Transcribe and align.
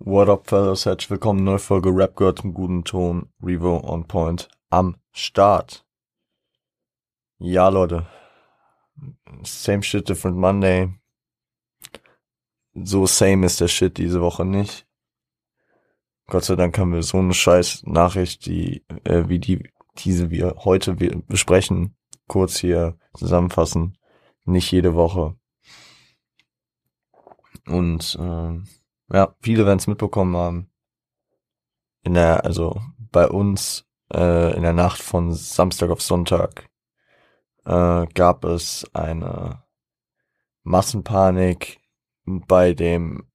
What 0.00 0.28
up, 0.28 0.48
fellas? 0.48 0.86
Herzlich 0.86 1.10
willkommen, 1.10 1.42
neue 1.42 1.58
Folge 1.58 1.90
Rap 1.90 2.14
gehört 2.14 2.44
im 2.44 2.54
guten 2.54 2.84
Ton. 2.84 3.32
Revo 3.42 3.78
on 3.78 4.06
Point 4.06 4.48
am 4.70 4.96
Start. 5.10 5.84
Ja, 7.40 7.68
Leute. 7.68 8.06
Same 9.42 9.82
shit, 9.82 10.08
different 10.08 10.36
Monday. 10.36 10.94
So 12.74 13.06
same 13.06 13.44
ist 13.44 13.60
der 13.60 13.66
Shit 13.66 13.98
diese 13.98 14.20
Woche 14.20 14.44
nicht. 14.44 14.86
Gott 16.28 16.44
sei 16.44 16.54
Dank 16.54 16.78
haben 16.78 16.92
wir 16.92 17.02
so 17.02 17.18
eine 17.18 17.34
scheiß 17.34 17.82
Nachricht, 17.86 18.46
die, 18.46 18.84
äh, 19.02 19.24
wie 19.26 19.40
die, 19.40 19.68
diese 19.96 20.30
wir 20.30 20.54
heute 20.58 20.94
besprechen, 20.94 21.96
kurz 22.28 22.58
hier 22.58 22.96
zusammenfassen. 23.14 23.98
Nicht 24.44 24.70
jede 24.70 24.94
Woche. 24.94 25.36
Und, 27.66 28.16
äh, 28.20 28.77
ja, 29.12 29.34
viele 29.40 29.66
werden 29.66 29.78
es 29.78 29.86
mitbekommen 29.86 30.36
haben. 30.36 30.70
In 32.02 32.14
der, 32.14 32.44
also 32.44 32.80
bei 32.98 33.28
uns 33.28 33.86
äh, 34.12 34.54
in 34.56 34.62
der 34.62 34.72
Nacht 34.72 35.02
von 35.02 35.32
Samstag 35.32 35.90
auf 35.90 36.02
Sonntag 36.02 36.68
äh, 37.64 38.06
gab 38.14 38.44
es 38.44 38.88
eine 38.94 39.62
Massenpanik 40.62 41.80
bei 42.24 42.72
dem 42.72 43.28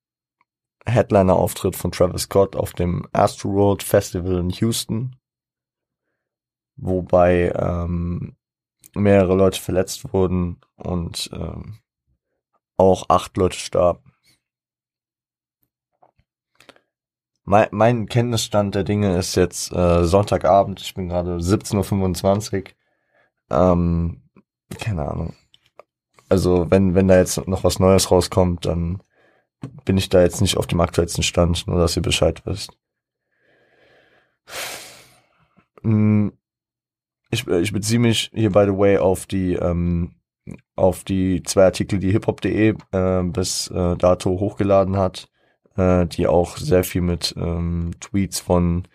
Headliner-Auftritt 0.85 1.75
von 1.75 1.91
Travis 1.91 2.23
Scott 2.23 2.55
auf 2.55 2.73
dem 2.73 3.07
Astroworld 3.13 3.83
Festival 3.83 4.39
in 4.39 4.49
Houston, 4.49 5.15
wobei 6.75 7.51
ähm, 7.55 8.35
mehrere 8.93 9.35
Leute 9.35 9.59
verletzt 9.59 10.13
wurden 10.13 10.59
und 10.75 11.29
ähm, 11.33 11.79
auch 12.77 13.05
acht 13.09 13.37
Leute 13.37 13.57
starben. 13.57 14.12
Mein, 17.45 17.67
mein 17.71 18.05
Kenntnisstand 18.07 18.73
der 18.73 18.83
Dinge 18.83 19.17
ist 19.17 19.35
jetzt 19.35 19.71
äh, 19.73 20.05
Sonntagabend, 20.05 20.79
ich 20.81 20.93
bin 20.93 21.09
gerade 21.09 21.37
17.25 21.37 22.53
Uhr. 22.55 22.63
Ähm, 23.51 24.21
keine 24.79 25.07
Ahnung. 25.07 25.33
Also 26.29 26.71
wenn, 26.71 26.95
wenn 26.95 27.07
da 27.07 27.17
jetzt 27.17 27.45
noch 27.47 27.63
was 27.63 27.79
Neues 27.79 28.09
rauskommt, 28.11 28.65
dann 28.65 29.03
bin 29.85 29.97
ich 29.97 30.09
da 30.09 30.21
jetzt 30.21 30.41
nicht 30.41 30.57
auf 30.57 30.67
dem 30.67 30.79
aktuellsten 30.79 31.23
Stand, 31.23 31.67
nur 31.67 31.79
dass 31.79 31.95
ihr 31.95 32.01
Bescheid 32.01 32.41
wisst. 32.45 32.77
Hm, 35.83 36.31
ich, 37.29 37.45
ich 37.47 37.73
beziehe 37.73 37.99
mich 37.99 38.31
hier, 38.33 38.51
by 38.51 38.65
the 38.65 38.77
way, 38.77 38.97
auf 38.97 39.25
die, 39.25 39.53
ähm, 39.53 40.15
auf 40.75 41.03
die 41.03 41.43
zwei 41.43 41.65
Artikel, 41.65 41.99
die 41.99 42.11
hiphop.de 42.11 42.75
äh, 42.91 43.23
bis 43.23 43.67
äh, 43.67 43.97
dato 43.97 44.39
hochgeladen 44.39 44.97
hat 44.97 45.29
äh, 45.77 46.05
die 46.05 46.27
auch 46.27 46.57
sehr 46.57 46.83
viel 46.83 47.01
mit 47.01 47.33
ähm, 47.37 47.91
Tweets 47.99 48.39
von 48.39 48.87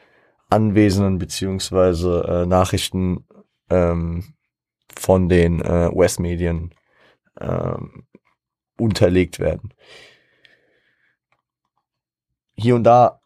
Anwesenden 0.51 1.19
beziehungsweise 1.19 2.25
äh, 2.27 2.47
Nachrichten 2.47 3.25
ähm, 3.71 4.35
von 4.95 5.29
den 5.29 5.61
äh, 5.61 5.91
US-Medien 5.93 6.75
ähm, 7.41 8.05
unterlegt 8.79 9.39
werden. 9.39 9.75
Hier 12.55 12.75
und 12.75 12.85
da 12.85 13.21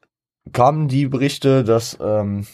kamen 0.52 0.88
die 0.88 1.06
Berichte, 1.06 1.64
dass 1.64 1.96
ähm, 2.00 2.46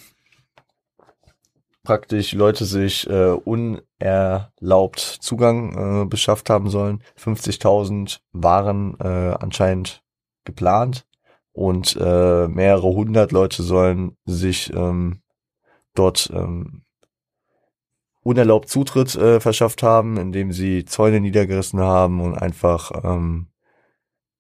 praktisch 1.83 2.33
Leute 2.33 2.67
sich 2.67 3.09
äh, 3.09 3.31
unerlaubt 3.31 4.99
Zugang 5.01 6.03
äh, 6.03 6.05
beschafft 6.05 6.51
haben 6.51 6.69
sollen. 6.69 7.03
50.000 7.19 8.21
waren 8.33 8.99
äh, 9.01 9.35
anscheinend 9.41 10.03
geplant 10.49 11.07
und 11.53 11.95
äh, 12.01 12.49
mehrere 12.49 12.89
hundert 12.89 13.33
Leute 13.33 13.63
sollen 13.63 14.17
sich 14.25 14.73
ähm, 14.73 15.21
dort 15.95 16.31
ähm, 16.33 16.85
unerlaubt 18.23 18.71
Zutritt 18.71 19.15
äh, 19.15 19.41
verschafft 19.41 19.83
haben, 19.83 20.17
indem 20.17 20.53
sie 20.53 20.87
Zäune 20.87 21.21
niedergerissen 21.21 21.81
haben 21.81 22.23
und 22.23 22.35
einfach 22.35 22.93
ähm, 23.05 23.49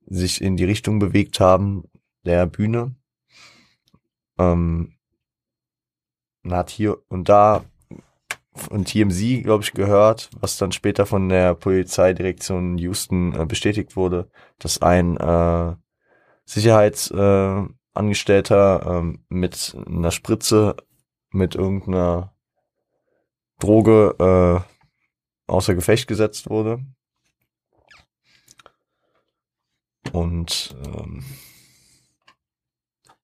sich 0.07 0.41
in 0.41 0.57
die 0.57 0.65
Richtung 0.65 0.99
bewegt 0.99 1.41
haben 1.41 1.85
der 2.25 2.47
Bühne. 2.47 2.95
Ähm, 4.39 4.95
hat 6.49 6.71
hier 6.71 6.97
und 7.09 7.29
da 7.29 7.65
von 8.55 8.85
TMZ, 8.85 9.43
glaube 9.43 9.63
ich, 9.63 9.73
gehört, 9.73 10.31
was 10.41 10.57
dann 10.57 10.73
später 10.73 11.05
von 11.05 11.29
der 11.29 11.55
Polizeidirektion 11.55 12.79
Houston 12.79 13.35
äh, 13.35 13.45
bestätigt 13.45 13.97
wurde, 13.97 14.31
dass 14.59 14.81
ein 14.83 15.17
äh, 15.17 15.75
Sicherheitsangestellter 16.49 19.03
äh, 19.03 19.19
mit 19.29 19.77
einer 19.87 20.11
Spritze 20.11 20.77
mit 21.31 21.55
irgendeiner 21.55 22.35
Droge 23.59 24.17
äh, 24.19 24.61
außer 25.47 25.75
Gefecht 25.75 26.09
gesetzt 26.09 26.49
wurde. 26.49 26.83
Und 30.13 30.75
ähm, 30.87 31.23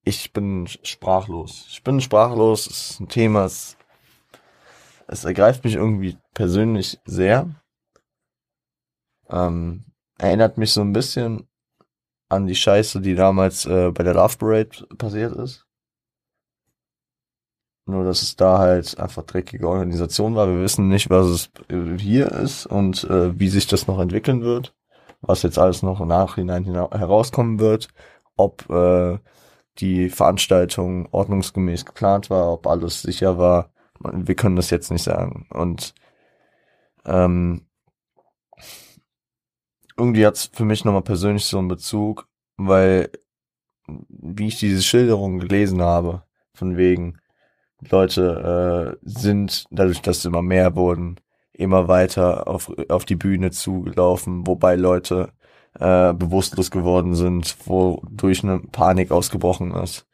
ich 0.02 0.34
bin 0.34 0.66
sprachlos. 0.66 1.64
Ich 1.70 1.82
bin 1.82 2.02
sprachlos. 2.02 2.66
Es 2.66 2.90
ist 2.90 3.00
ein 3.00 3.08
Thema, 3.08 3.46
es, 3.46 3.78
es 5.08 5.24
ergreift 5.24 5.64
mich 5.64 5.76
irgendwie 5.76 6.18
persönlich 6.34 6.98
sehr. 7.06 7.48
Ähm, 9.30 9.86
erinnert 10.18 10.58
mich 10.58 10.72
so 10.72 10.82
ein 10.82 10.92
bisschen 10.92 11.48
an 12.34 12.46
die 12.46 12.54
Scheiße, 12.54 13.00
die 13.00 13.14
damals 13.14 13.66
äh, 13.66 13.90
bei 13.90 14.02
der 14.02 14.14
Love 14.14 14.36
Parade 14.38 14.86
passiert 14.98 15.34
ist. 15.36 15.66
Nur, 17.86 18.04
dass 18.04 18.22
es 18.22 18.36
da 18.36 18.58
halt 18.58 18.98
einfach 18.98 19.24
dreckige 19.24 19.68
Organisation 19.68 20.34
war. 20.34 20.48
Wir 20.48 20.62
wissen 20.62 20.88
nicht, 20.88 21.10
was 21.10 21.26
es 21.26 21.50
hier 22.00 22.32
ist 22.32 22.66
und 22.66 23.04
äh, 23.04 23.38
wie 23.38 23.48
sich 23.48 23.66
das 23.66 23.86
noch 23.86 23.98
entwickeln 23.98 24.42
wird. 24.42 24.74
Was 25.20 25.42
jetzt 25.42 25.58
alles 25.58 25.82
noch 25.82 26.00
im 26.00 26.08
Nachhinein 26.08 26.64
herauskommen 26.64 27.58
wird. 27.58 27.88
Ob 28.36 28.68
äh, 28.70 29.18
die 29.78 30.08
Veranstaltung 30.08 31.08
ordnungsgemäß 31.12 31.84
geplant 31.84 32.30
war, 32.30 32.52
ob 32.52 32.66
alles 32.66 33.02
sicher 33.02 33.38
war. 33.38 33.70
Wir 34.00 34.34
können 34.34 34.56
das 34.56 34.70
jetzt 34.70 34.90
nicht 34.90 35.02
sagen. 35.02 35.46
Und 35.50 35.94
ähm, 37.04 37.66
irgendwie 39.96 40.26
hat's 40.26 40.50
für 40.52 40.64
mich 40.64 40.84
nochmal 40.84 41.02
persönlich 41.02 41.44
so 41.44 41.58
einen 41.58 41.68
Bezug, 41.68 42.28
weil 42.56 43.10
wie 43.86 44.48
ich 44.48 44.58
diese 44.58 44.82
Schilderung 44.82 45.38
gelesen 45.38 45.82
habe, 45.82 46.22
von 46.54 46.76
wegen 46.76 47.18
Leute 47.90 48.96
äh, 49.02 49.08
sind, 49.08 49.66
dadurch, 49.70 50.00
dass 50.00 50.18
es 50.18 50.24
immer 50.24 50.42
mehr 50.42 50.74
wurden, 50.74 51.20
immer 51.52 51.88
weiter 51.88 52.48
auf, 52.48 52.72
auf 52.88 53.04
die 53.04 53.16
Bühne 53.16 53.50
zugelaufen, 53.50 54.46
wobei 54.46 54.76
Leute 54.76 55.32
äh, 55.78 56.14
bewusstlos 56.14 56.70
geworden 56.70 57.14
sind, 57.14 57.56
wodurch 57.66 58.42
eine 58.42 58.60
Panik 58.60 59.10
ausgebrochen 59.10 59.72
ist. 59.74 60.06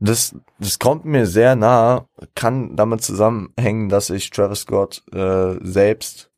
Das, 0.00 0.34
das 0.58 0.80
kommt 0.80 1.04
mir 1.04 1.26
sehr 1.26 1.54
nah, 1.54 2.08
kann 2.34 2.74
damit 2.74 3.02
zusammenhängen, 3.02 3.88
dass 3.88 4.10
ich 4.10 4.30
Travis 4.30 4.60
Scott 4.60 5.04
äh, 5.12 5.58
selbst 5.62 6.32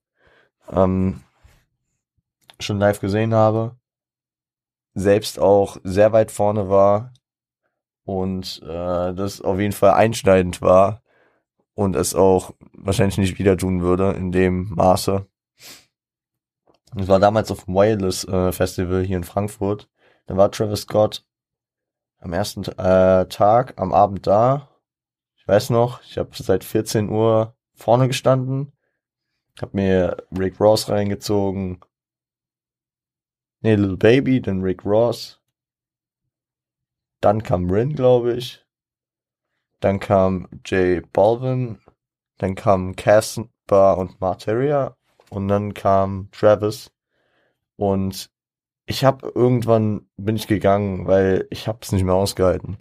ähm, 0.71 1.23
schon 2.61 2.79
live 2.79 3.01
gesehen 3.01 3.35
habe, 3.35 3.77
selbst 4.95 5.39
auch 5.39 5.79
sehr 5.83 6.13
weit 6.13 6.31
vorne 6.31 6.69
war 6.69 7.13
und 8.05 8.63
äh, 8.63 9.15
das 9.15 9.41
auf 9.41 9.59
jeden 9.59 9.73
Fall 9.73 9.93
einschneidend 9.93 10.63
war 10.63 11.03
und 11.75 11.97
es 11.97 12.15
auch 12.15 12.55
wahrscheinlich 12.73 13.19
nicht 13.19 13.39
wieder 13.39 13.57
tun 13.57 13.83
würde 13.83 14.13
in 14.13 14.33
dem 14.33 14.71
Maße. 14.75 15.27
Es 16.97 17.09
war 17.09 17.19
damals 17.19 17.51
auf 17.51 17.65
dem 17.65 17.75
Wireless 17.75 18.25
äh, 18.25 18.53
Festival 18.53 19.03
hier 19.03 19.17
in 19.17 19.25
Frankfurt. 19.25 19.89
Da 20.27 20.37
war 20.37 20.51
Travis 20.51 20.83
Scott 20.83 21.25
am 22.19 22.33
ersten 22.33 22.65
äh, 22.65 23.27
Tag, 23.27 23.75
am 23.77 23.93
Abend 23.93 24.27
da. 24.27 24.69
Ich 25.37 25.47
weiß 25.47 25.71
noch, 25.71 26.03
ich 26.03 26.17
habe 26.17 26.31
seit 26.35 26.65
14 26.65 27.11
Uhr 27.11 27.55
vorne 27.75 28.07
gestanden, 28.07 28.73
hab 29.61 29.75
mir 29.75 30.17
Rick 30.37 30.59
Ross 30.61 30.89
reingezogen, 30.89 31.81
Nee, 33.65 33.77
Little 33.77 33.97
Baby, 33.97 34.43
dann 34.43 34.61
Rick 34.61 34.85
Ross. 34.85 35.41
Dann 37.23 37.43
kam 37.43 37.71
Rin, 37.71 37.95
glaube 37.95 38.35
ich. 38.35 38.63
Dann 39.81 40.01
kam 40.01 40.49
Jay 40.67 41.01
Balvin. 41.01 41.79
Dann 42.37 42.57
kam 42.57 42.95
Casper 42.95 43.97
und 43.97 44.21
Marteria. 44.21 44.99
Und 45.31 45.49
dann 45.49 45.73
kam 45.73 46.29
Travis. 46.31 46.93
Und 47.77 48.31
ich 48.85 49.03
habe 49.03 49.33
irgendwann 49.35 50.11
bin 50.19 50.37
ich 50.37 50.47
gegangen, 50.47 51.07
weil 51.07 51.47
ich 51.49 51.67
habe 51.67 51.79
es 51.81 51.91
nicht 51.91 52.05
mehr 52.05 52.17
ausgehalten. 52.17 52.77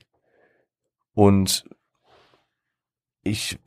Und 1.13 1.63
ich 3.21 3.57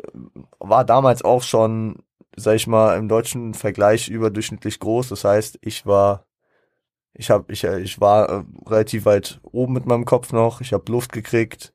war 0.58 0.84
damals 0.84 1.24
auch 1.24 1.42
schon, 1.42 2.02
sag 2.36 2.56
ich 2.56 2.66
mal, 2.66 2.98
im 2.98 3.08
deutschen 3.08 3.54
Vergleich 3.54 4.10
überdurchschnittlich 4.10 4.80
groß. 4.80 5.08
Das 5.08 5.24
heißt, 5.24 5.58
ich 5.62 5.86
war 5.86 6.25
Ich 7.18 7.30
hab, 7.30 7.50
ich, 7.50 7.64
ich 7.64 8.00
war 8.00 8.28
äh, 8.28 8.44
relativ 8.66 9.06
weit 9.06 9.40
oben 9.42 9.72
mit 9.72 9.86
meinem 9.86 10.04
Kopf 10.04 10.32
noch. 10.32 10.60
Ich 10.60 10.72
habe 10.72 10.90
Luft 10.92 11.12
gekriegt. 11.12 11.72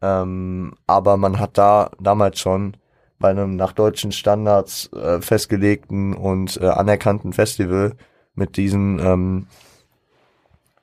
Ähm, 0.00 0.74
aber 0.86 1.16
man 1.16 1.40
hat 1.40 1.58
da 1.58 1.90
damals 1.98 2.38
schon 2.38 2.76
bei 3.18 3.30
einem 3.30 3.56
nach 3.56 3.72
deutschen 3.72 4.12
Standards 4.12 4.92
äh, 4.92 5.20
festgelegten 5.20 6.14
und 6.14 6.56
äh, 6.60 6.66
anerkannten 6.68 7.32
Festival 7.32 7.96
mit 8.34 8.56
diesen 8.56 9.00
ähm, 9.00 9.46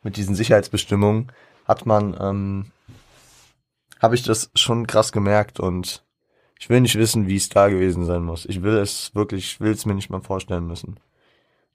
mit 0.04 0.18
diesen 0.18 0.36
Sicherheitsbestimmungen 0.36 1.32
hat 1.66 1.86
man 1.86 2.16
ähm, 2.20 2.72
habe 4.02 4.16
ich 4.16 4.24
das 4.24 4.52
schon 4.54 4.86
krass 4.86 5.14
gemerkt 5.14 5.62
und 5.62 6.04
ich 6.60 6.70
will 6.70 6.82
nicht 6.82 6.96
wissen, 6.98 7.28
wie 7.28 7.38
es 7.38 7.50
da 7.50 7.70
gewesen 7.70 8.06
sein 8.06 8.24
muss. 8.24 8.46
Ich 8.46 8.62
will 8.62 8.78
es 8.78 9.16
wirklich, 9.16 9.46
ich 9.46 9.62
will 9.62 9.72
es 9.72 9.86
mir 9.86 9.96
nicht 9.96 10.10
mal 10.10 10.22
vorstellen 10.22 10.68
müssen. 10.68 11.00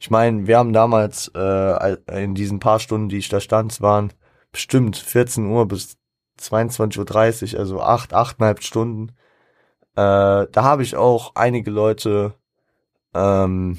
Ich 0.00 0.10
meine, 0.10 0.46
wir 0.46 0.56
haben 0.56 0.72
damals 0.72 1.30
äh, 1.34 1.96
in 2.24 2.34
diesen 2.34 2.58
paar 2.58 2.80
Stunden, 2.80 3.10
die 3.10 3.18
ich 3.18 3.28
da 3.28 3.38
stand, 3.38 3.82
waren 3.82 4.14
bestimmt 4.50 4.96
14 4.96 5.46
Uhr 5.46 5.68
bis 5.68 5.98
22.30 6.40 7.52
Uhr, 7.52 7.60
also 7.60 7.82
acht, 7.82 8.14
achteinhalb 8.14 8.62
Stunden. 8.62 9.10
Äh, 9.96 10.46
da 10.50 10.62
habe 10.62 10.82
ich 10.82 10.96
auch 10.96 11.32
einige 11.34 11.70
Leute, 11.70 12.34
ähm, 13.12 13.78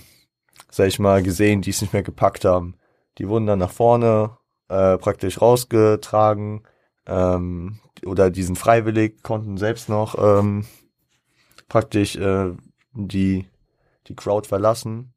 sag 0.69 0.87
ich 0.87 0.99
mal, 0.99 1.23
gesehen, 1.23 1.63
die 1.63 1.71
es 1.71 1.81
nicht 1.81 1.91
mehr 1.93 2.03
gepackt 2.03 2.45
haben. 2.45 2.75
Die 3.17 3.27
wurden 3.27 3.47
dann 3.47 3.59
nach 3.59 3.71
vorne 3.71 4.37
äh, 4.69 4.99
praktisch 4.99 5.41
rausgetragen 5.41 6.67
ähm, 7.07 7.79
oder 8.05 8.29
diesen 8.29 8.55
freiwillig 8.55 9.23
konnten 9.23 9.57
selbst 9.57 9.89
noch 9.89 10.15
ähm, 10.19 10.67
praktisch 11.67 12.15
äh, 12.15 12.51
die 12.93 13.47
die 14.07 14.15
Crowd 14.15 14.47
verlassen. 14.47 15.13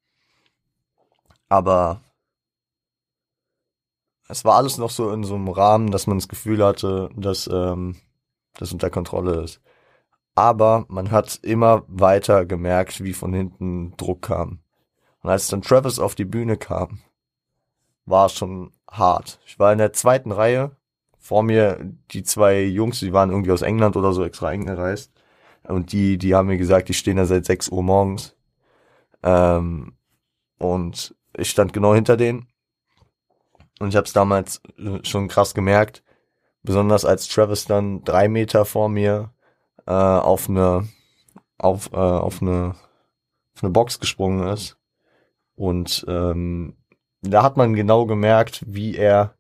Aber 1.55 2.01
es 4.29 4.45
war 4.45 4.57
alles 4.57 4.77
noch 4.77 4.91
so 4.91 5.13
in 5.13 5.23
so 5.23 5.37
einem 5.37 5.47
Rahmen, 5.49 5.93
dass 5.93 6.09
man 6.09 6.19
das 6.19 6.27
Gefühl 6.27 6.65
hatte, 6.65 7.11
dass 7.15 7.47
ähm, 7.47 7.95
das 8.55 8.73
unter 8.73 8.91
Kontrolle 8.91 9.43
ist. 9.43 9.61
Aber 10.35 10.85
man 10.89 11.13
hat 11.13 11.39
immer 11.43 11.85
weiter 11.87 12.45
gemerkt, 12.45 13.05
wie 13.05 13.13
von 13.13 13.33
hinten 13.33 13.97
Druck 13.97 14.23
kam. 14.23 14.63
Und 15.23 15.31
als 15.31 15.47
dann 15.47 15.63
Travis 15.63 16.01
auf 16.01 16.17
die 16.17 16.25
Bühne 16.25 16.57
kam, 16.57 17.03
war 18.05 18.27
es 18.27 18.33
schon 18.33 18.73
hart. 18.91 19.39
Ich 19.47 19.61
war 19.61 19.71
in 19.71 19.79
der 19.79 19.93
zweiten 19.93 20.33
Reihe. 20.33 20.73
Vor 21.21 21.45
mir 21.45 21.79
die 22.11 22.25
zwei 22.25 22.65
Jungs, 22.65 22.99
die 22.99 23.13
waren 23.13 23.31
irgendwie 23.31 23.53
aus 23.53 23.63
England 23.63 23.97
oder 23.97 24.13
so 24.13 24.25
extra 24.25 24.49
eingereist. 24.49 25.13
Und 25.63 25.93
die, 25.93 26.19
die 26.19 26.35
haben 26.35 26.49
mir 26.49 26.59
gesagt, 26.59 26.89
die 26.89 26.95
stehen 26.95 27.17
da 27.17 27.27
seit 27.27 27.45
6 27.45 27.69
Uhr 27.69 27.85
morgens. 27.85 28.35
Ähm, 29.23 29.93
und 30.59 31.15
ich 31.37 31.51
stand 31.51 31.73
genau 31.73 31.95
hinter 31.95 32.17
denen 32.17 32.49
und 33.81 33.89
ich 33.89 33.97
habe 33.97 34.07
es 34.07 34.13
damals 34.13 34.63
äh, 34.79 35.05
schon 35.05 35.29
krass 35.29 35.55
gemerkt, 35.55 36.03
besonders 36.63 37.05
als 37.05 37.29
Travis 37.29 37.65
dann 37.67 38.05
drei 38.05 38.29
Meter 38.29 38.65
vor 38.65 38.89
mir 38.89 39.33
äh, 39.87 39.93
auf 39.93 40.49
eine 40.49 40.89
auf, 41.59 41.93
äh, 41.93 41.97
auf 41.97 42.43
eine 42.43 42.75
auf 43.55 43.63
eine 43.63 43.71
Box 43.71 44.01
gesprungen 44.01 44.49
ist. 44.49 44.77
Und 45.55 46.05
ähm, 46.09 46.77
da 47.23 47.43
hat 47.43 47.57
man 47.57 47.75
genau 47.75 48.07
gemerkt, 48.07 48.65
wie 48.67 48.97
er 48.97 49.37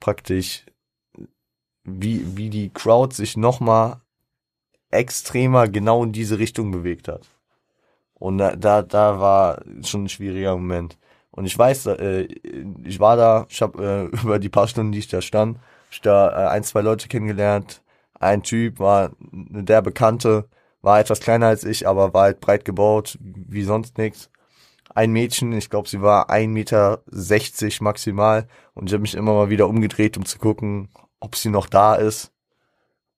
praktisch, 0.00 0.66
wie, 1.84 2.36
wie 2.36 2.50
die 2.50 2.70
Crowd 2.70 3.14
sich 3.14 3.36
nochmal 3.36 4.00
extremer 4.90 5.68
genau 5.68 6.04
in 6.04 6.12
diese 6.12 6.38
Richtung 6.38 6.70
bewegt 6.70 7.08
hat. 7.08 7.28
Und 8.14 8.38
da, 8.38 8.56
da, 8.56 8.82
da 8.82 9.20
war 9.20 9.62
schon 9.82 10.04
ein 10.04 10.08
schwieriger 10.08 10.54
Moment. 10.56 10.98
Und 11.30 11.46
ich 11.46 11.58
weiß, 11.58 11.86
äh, 11.86 12.28
ich 12.84 13.00
war 13.00 13.16
da, 13.16 13.46
ich 13.48 13.60
habe 13.60 14.10
äh, 14.12 14.16
über 14.22 14.38
die 14.38 14.48
paar 14.48 14.68
Stunden, 14.68 14.92
die 14.92 15.00
ich 15.00 15.08
da 15.08 15.20
stand, 15.20 15.58
ich 15.90 16.00
da 16.00 16.28
äh, 16.30 16.48
ein, 16.48 16.62
zwei 16.64 16.80
Leute 16.80 17.08
kennengelernt. 17.08 17.82
Ein 18.18 18.42
Typ 18.42 18.78
war 18.78 19.10
der 19.20 19.82
Bekannte, 19.82 20.48
war 20.80 21.00
etwas 21.00 21.20
kleiner 21.20 21.46
als 21.46 21.64
ich, 21.64 21.88
aber 21.88 22.14
war 22.14 22.22
halt 22.24 22.40
breit 22.40 22.64
gebaut, 22.64 23.18
wie 23.20 23.64
sonst 23.64 23.98
nichts. 23.98 24.30
Ein 24.94 25.12
Mädchen, 25.12 25.52
ich 25.52 25.70
glaube, 25.70 25.88
sie 25.88 26.02
war 26.02 26.30
ein 26.30 26.52
Meter 26.52 27.02
sechzig 27.06 27.80
maximal 27.80 28.46
und 28.74 28.88
ich 28.88 28.92
habe 28.92 29.02
mich 29.02 29.14
immer 29.14 29.34
mal 29.34 29.50
wieder 29.50 29.68
umgedreht, 29.68 30.16
um 30.16 30.24
zu 30.24 30.38
gucken, 30.38 30.88
ob 31.18 31.34
sie 31.34 31.50
noch 31.50 31.66
da 31.66 31.96
ist. 31.96 32.32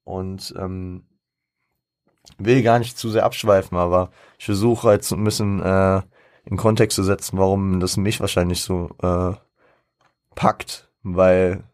Und 0.05 0.55
ähm, 0.59 1.05
will 2.38 2.62
gar 2.62 2.79
nicht 2.79 2.99
zu 2.99 3.11
sehr 3.11 3.25
abschweifen, 3.25 3.77
aber 3.77 4.11
ich 4.38 4.44
versuche 4.44 4.88
halt 4.88 5.05
so 5.05 5.17
ein 5.17 5.25
bisschen 5.25 5.61
äh, 5.62 6.03
in 6.44 6.56
Kontext 6.56 6.97
zu 6.97 7.03
setzen, 7.03 7.38
warum 7.38 7.81
das 7.81 7.97
mich 7.97 8.21
wahrscheinlich 8.21 8.62
so 8.62 8.91
äh, 9.03 9.33
packt, 10.35 10.91
weil 11.03 11.65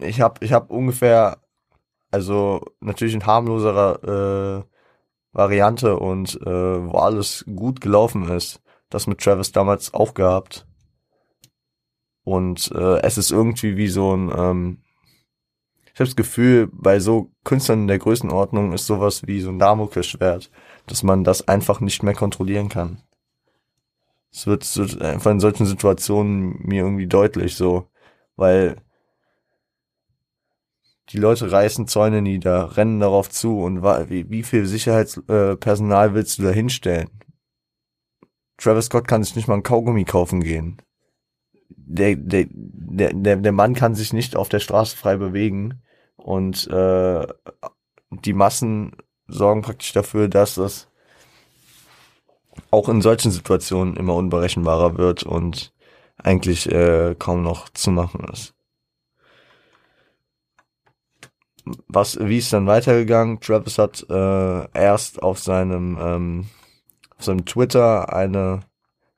ich 0.00 0.20
habe 0.20 0.44
ich 0.44 0.52
hab 0.52 0.70
ungefähr, 0.70 1.38
also 2.10 2.64
natürlich 2.80 3.14
in 3.14 3.26
harmloserer 3.26 4.64
äh, 4.64 4.64
Variante 5.32 5.96
und 5.98 6.40
äh, 6.42 6.46
wo 6.46 6.98
alles 6.98 7.44
gut 7.54 7.80
gelaufen 7.80 8.28
ist, 8.28 8.60
das 8.90 9.06
mit 9.06 9.20
Travis 9.20 9.52
damals 9.52 9.92
auch 9.94 10.14
gehabt. 10.14 10.66
Und 12.24 12.70
äh, 12.72 13.00
es 13.02 13.18
ist 13.18 13.30
irgendwie 13.30 13.76
wie 13.76 13.88
so 13.88 14.14
ein, 14.14 14.32
ähm, 14.36 14.82
ich 15.98 16.00
habe 16.00 16.10
das 16.10 16.16
Gefühl, 16.16 16.68
bei 16.70 17.00
so 17.00 17.32
Künstlern 17.42 17.80
in 17.80 17.88
der 17.88 17.98
Größenordnung 17.98 18.72
ist 18.72 18.86
sowas 18.86 19.26
wie 19.26 19.40
so 19.40 19.50
ein 19.50 19.58
Damoklesschwert 19.58 20.48
dass 20.86 21.02
man 21.02 21.24
das 21.24 21.48
einfach 21.48 21.80
nicht 21.80 22.04
mehr 22.04 22.14
kontrollieren 22.14 22.68
kann. 22.68 23.02
Es 24.30 24.46
wird, 24.46 24.62
es 24.62 24.96
einfach 25.00 25.32
in 25.32 25.40
solchen 25.40 25.66
Situationen 25.66 26.60
mir 26.62 26.84
irgendwie 26.84 27.08
deutlich 27.08 27.56
so, 27.56 27.88
weil 28.36 28.76
die 31.08 31.18
Leute 31.18 31.50
reißen 31.50 31.88
Zäune 31.88 32.22
nieder, 32.22 32.76
rennen 32.76 33.00
darauf 33.00 33.28
zu 33.28 33.60
und 33.60 33.82
wie, 33.82 34.30
wie 34.30 34.44
viel 34.44 34.66
Sicherheitspersonal 34.66 36.14
willst 36.14 36.38
du 36.38 36.44
da 36.44 36.50
hinstellen? 36.50 37.10
Travis 38.56 38.86
Scott 38.86 39.08
kann 39.08 39.24
sich 39.24 39.34
nicht 39.34 39.48
mal 39.48 39.54
ein 39.54 39.64
Kaugummi 39.64 40.04
kaufen 40.04 40.44
gehen. 40.44 40.80
Der, 41.68 42.14
der, 42.14 42.46
der, 42.50 43.36
der 43.36 43.52
Mann 43.52 43.74
kann 43.74 43.96
sich 43.96 44.12
nicht 44.12 44.36
auf 44.36 44.48
der 44.48 44.60
Straße 44.60 44.96
frei 44.96 45.16
bewegen 45.16 45.82
und 46.28 46.66
äh, 46.68 47.26
die 48.10 48.34
Massen 48.34 48.94
sorgen 49.28 49.62
praktisch 49.62 49.94
dafür, 49.94 50.28
dass 50.28 50.56
das 50.56 50.88
auch 52.70 52.90
in 52.90 53.00
solchen 53.00 53.30
Situationen 53.30 53.96
immer 53.96 54.14
unberechenbarer 54.14 54.98
wird 54.98 55.22
und 55.22 55.72
eigentlich 56.18 56.70
äh, 56.70 57.16
kaum 57.18 57.42
noch 57.42 57.70
zu 57.70 57.90
machen 57.90 58.28
ist. 58.30 58.52
Was, 61.86 62.18
wie 62.20 62.36
ist 62.36 62.52
dann 62.52 62.66
weitergegangen? 62.66 63.40
Travis 63.40 63.78
hat 63.78 64.04
äh, 64.10 64.78
erst 64.78 65.22
auf 65.22 65.38
seinem 65.38 65.96
ähm, 65.98 66.48
auf 67.16 67.24
seinem 67.24 67.46
Twitter 67.46 68.12
eine 68.12 68.60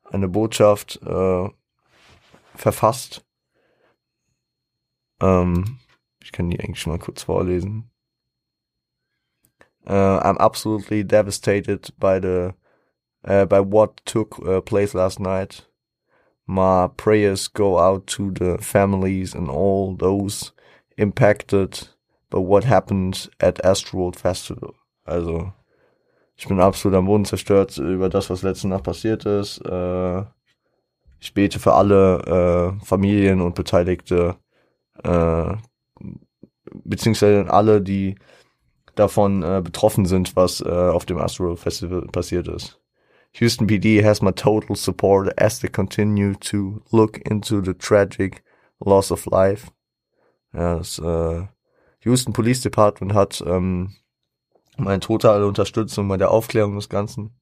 eine 0.04 0.28
Botschaft 0.28 1.00
äh, 1.02 1.48
verfasst. 2.54 3.24
Ähm, 5.20 5.80
ich 6.30 6.36
kann 6.36 6.48
die 6.48 6.60
eigentlich 6.60 6.86
mal 6.86 6.98
kurz 6.98 7.24
vorlesen. 7.24 7.90
Uh, 9.84 10.20
I'm 10.22 10.38
absolutely 10.38 11.02
devastated 11.02 11.92
by 11.98 12.20
the 12.20 12.54
uh, 13.24 13.46
by 13.46 13.58
what 13.60 14.00
took 14.04 14.38
uh, 14.46 14.60
place 14.60 14.94
last 14.94 15.18
night. 15.18 15.66
My 16.46 16.88
prayers 16.96 17.48
go 17.48 17.80
out 17.80 18.06
to 18.08 18.30
the 18.30 18.58
families 18.58 19.34
and 19.34 19.48
all 19.48 19.96
those 19.96 20.52
impacted 20.96 21.88
by 22.30 22.38
what 22.38 22.62
happened 22.64 23.28
at 23.40 23.64
Astroworld 23.64 24.16
Festival. 24.16 24.74
Also, 25.04 25.52
ich 26.36 26.46
bin 26.46 26.60
absolut 26.60 26.96
am 26.96 27.06
Boden 27.06 27.24
zerstört 27.24 27.76
über 27.78 28.08
das, 28.08 28.30
was 28.30 28.42
letzte 28.42 28.68
Nacht 28.68 28.84
passiert 28.84 29.24
ist. 29.24 29.58
Äh, 29.64 30.20
ich 31.18 31.34
bete 31.34 31.58
für 31.58 31.72
alle 31.72 32.76
äh, 32.78 32.84
Familien 32.84 33.40
und 33.40 33.56
Beteiligte, 33.56 34.36
äh, 35.02 35.56
beziehungsweise 36.84 37.50
alle, 37.50 37.80
die 37.80 38.16
davon 38.94 39.42
äh, 39.42 39.60
betroffen 39.62 40.04
sind, 40.06 40.36
was 40.36 40.60
äh, 40.60 40.68
auf 40.68 41.06
dem 41.06 41.18
Astro 41.18 41.56
Festival 41.56 42.02
passiert 42.12 42.48
ist. 42.48 42.80
Houston 43.34 43.66
PD 43.66 44.02
has 44.04 44.22
my 44.22 44.32
total 44.32 44.74
support 44.76 45.32
as 45.40 45.60
they 45.60 45.70
continue 45.70 46.34
to 46.34 46.82
look 46.90 47.18
into 47.30 47.62
the 47.62 47.74
tragic 47.74 48.42
loss 48.80 49.12
of 49.12 49.26
life. 49.26 49.70
Ja, 50.52 50.76
das 50.76 50.98
äh, 50.98 51.46
Houston 52.04 52.32
Police 52.32 52.60
Department 52.62 53.14
hat 53.14 53.42
ähm, 53.46 53.94
meine 54.76 55.00
totale 55.00 55.46
Unterstützung 55.46 56.08
bei 56.08 56.16
der 56.16 56.30
Aufklärung 56.30 56.74
des 56.76 56.88
Ganzen. 56.88 57.34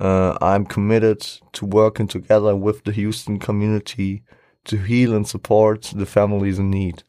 Uh, 0.00 0.36
I'm 0.40 0.64
committed 0.64 1.40
to 1.52 1.66
working 1.66 2.06
together 2.06 2.54
with 2.54 2.82
the 2.84 2.92
Houston 2.92 3.40
community 3.40 4.22
to 4.64 4.76
heal 4.76 5.12
and 5.12 5.26
support 5.26 5.92
the 5.96 6.06
families 6.06 6.58
in 6.58 6.70
need. 6.70 7.04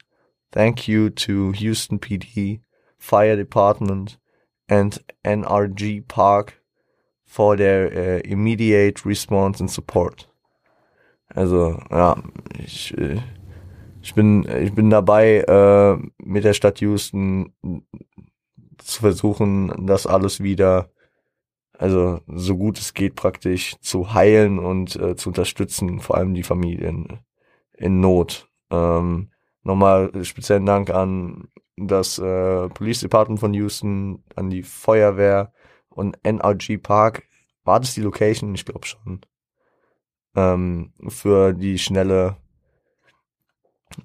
Thank 0.51 0.87
you 0.87 1.09
to 1.11 1.51
Houston 1.51 1.99
PD 1.99 2.61
Fire 2.97 3.35
Department 3.35 4.17
and 4.67 4.97
NRG 5.23 6.07
Park 6.07 6.61
for 7.25 7.55
their 7.55 7.87
uh, 7.87 8.21
immediate 8.23 9.05
response 9.05 9.59
and 9.59 9.69
support. 9.69 10.27
Also, 11.35 11.79
ja, 11.91 12.15
ich, 12.57 12.95
ich 14.01 14.15
bin, 14.15 14.47
ich 14.63 14.73
bin 14.73 14.89
dabei, 14.89 15.41
äh, 15.41 15.97
mit 16.17 16.43
der 16.43 16.53
Stadt 16.53 16.81
Houston 16.81 17.53
zu 18.79 19.01
versuchen, 19.01 19.85
das 19.85 20.07
alles 20.07 20.41
wieder, 20.41 20.89
also 21.77 22.21
so 22.25 22.57
gut 22.57 22.79
es 22.79 22.95
geht 22.95 23.15
praktisch 23.15 23.75
zu 23.81 24.13
heilen 24.13 24.57
und 24.57 24.95
äh, 24.95 25.15
zu 25.15 25.29
unterstützen, 25.29 25.99
vor 25.99 26.17
allem 26.17 26.33
die 26.33 26.43
Familien 26.43 27.19
in 27.77 27.99
Not. 27.99 28.49
Ähm, 28.71 29.29
nochmal 29.63 30.11
speziellen 30.23 30.65
Dank 30.65 30.89
an 30.89 31.49
das 31.77 32.19
äh, 32.19 32.69
Police 32.69 33.01
Department 33.01 33.39
von 33.39 33.53
Houston, 33.53 34.23
an 34.35 34.49
die 34.49 34.63
Feuerwehr 34.63 35.53
und 35.89 36.17
NRG 36.23 36.77
Park. 36.77 37.23
War 37.63 37.79
das 37.79 37.93
die 37.93 38.01
Location? 38.01 38.53
Ich 38.55 38.65
glaube 38.65 38.85
schon. 38.85 39.21
Ähm, 40.35 40.93
für 41.07 41.53
die 41.53 41.77
schnelle 41.77 42.37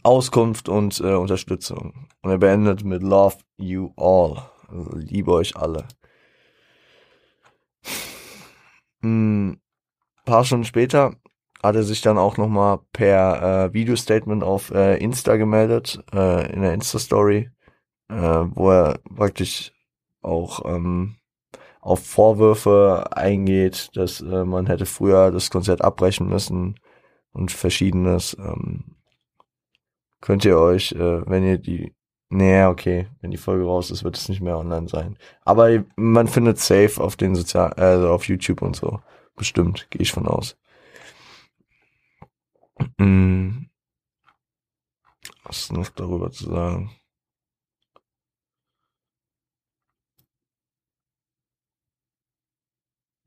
Auskunft 0.03 0.69
und 0.69 1.01
äh, 1.01 1.15
Unterstützung. 1.15 2.09
Und 2.23 2.31
er 2.31 2.39
beendet 2.39 2.85
mit 2.85 3.03
Love 3.03 3.37
You 3.57 3.93
All. 3.97 4.43
Also 4.69 4.97
liebe 4.97 5.33
euch 5.33 5.57
alle. 5.57 5.87
Ein 9.03 9.61
paar 10.25 10.45
Stunden 10.45 10.65
später 10.65 11.17
hat 11.65 11.77
er 11.77 11.83
sich 11.83 12.03
dann 12.03 12.19
auch 12.19 12.37
nochmal 12.37 12.81
per 12.93 13.67
äh, 13.67 13.73
Video-Statement 13.73 14.45
auf 14.45 14.71
äh, 14.71 14.97
Insta 14.99 15.37
gemeldet, 15.37 15.99
äh, 16.13 16.53
in 16.53 16.61
der 16.61 16.75
Insta-Story, 16.75 17.51
äh, 18.11 18.15
wo 18.15 18.71
er 18.71 18.99
praktisch 19.17 19.73
auch 20.21 20.65
ähm, 20.67 21.17
auf 21.81 22.07
Vorwürfe 22.07 23.07
eingeht, 23.13 23.91
dass 23.95 24.21
äh, 24.21 24.45
man 24.45 24.67
hätte 24.67 24.87
früher 24.87 25.31
das 25.31 25.51
Konzert 25.51 25.83
abbrechen 25.83 26.29
müssen 26.29 26.79
und 27.33 27.51
verschiedenes. 27.51 28.37
Ähm, 28.39 28.97
könnt 30.21 30.45
ihr 30.45 30.59
euch, 30.59 30.93
äh, 30.93 31.27
wenn 31.27 31.45
ihr 31.45 31.59
die, 31.59 31.95
nee, 32.29 32.65
okay, 32.65 33.09
wenn 33.23 33.31
die 33.31 33.39
Folge 33.39 33.65
raus 33.65 33.91
ist, 33.91 34.05
wird 34.05 34.19
es 34.19 34.29
nicht 34.29 34.43
mehr 34.43 34.59
online 34.59 34.89
sein. 34.89 35.17
Aber 35.43 35.83
man 35.97 36.29
findet 36.29 36.59
safe 36.59 37.03
auf 37.03 37.17
den 37.17 37.35
Sozial, 37.35 37.73
also 37.73 38.11
auf 38.11 38.29
YouTube 38.29 38.61
und 38.61 38.77
so. 38.77 39.01
Bestimmt, 39.35 39.87
gehe 39.91 40.03
ich 40.03 40.13
von 40.13 40.27
aus. 40.27 40.57
Mm. 42.99 43.67
Was 45.45 45.59
ist 45.63 45.73
noch 45.73 45.89
darüber 45.91 46.31
zu 46.31 46.45
sagen? 46.47 46.91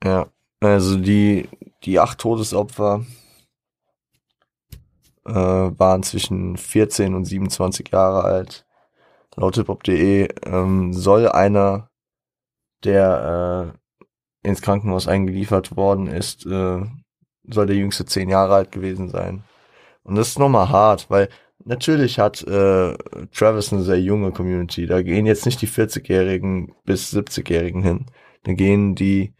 Ja, 0.04 0.30
also 0.60 0.98
die, 0.98 1.48
die 1.84 1.98
acht 1.98 2.18
Todesopfer 2.18 3.04
äh, 5.26 5.32
waren 5.32 6.02
zwischen 6.02 6.56
14 6.56 7.14
und 7.14 7.24
27 7.24 7.88
Jahre 7.90 8.24
alt. 8.24 8.66
Laut 9.36 9.56
hiphop.de 9.56 10.28
ähm, 10.46 10.92
soll 10.92 11.28
einer, 11.28 11.90
der 12.84 13.74
äh, 14.44 14.48
ins 14.48 14.62
Krankenhaus 14.62 15.08
eingeliefert 15.08 15.76
worden 15.76 16.06
ist, 16.06 16.46
äh, 16.46 16.84
soll 17.50 17.66
der 17.66 17.76
jüngste 17.76 18.04
zehn 18.04 18.28
Jahre 18.28 18.54
alt 18.54 18.72
gewesen 18.72 19.08
sein. 19.08 19.42
Und 20.04 20.16
das 20.16 20.28
ist 20.28 20.38
nochmal 20.38 20.68
hart, 20.70 21.10
weil 21.10 21.28
natürlich 21.64 22.18
hat 22.18 22.42
äh, 22.42 22.96
Travis 23.32 23.72
eine 23.72 23.82
sehr 23.82 24.00
junge 24.00 24.32
Community. 24.32 24.86
Da 24.86 25.02
gehen 25.02 25.26
jetzt 25.26 25.46
nicht 25.46 25.60
die 25.60 25.68
40-Jährigen 25.68 26.74
bis 26.84 27.12
70-Jährigen 27.12 27.82
hin. 27.82 28.06
Da 28.44 28.54
gehen 28.54 28.94
die 28.94 29.34